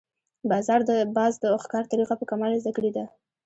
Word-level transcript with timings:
باز 1.17 1.33
د 1.43 1.45
ښکار 1.63 1.83
طریقه 1.91 2.13
په 2.17 2.25
کمال 2.29 2.51
زده 2.61 2.71
کړې 2.77 2.91
ده 2.95 3.05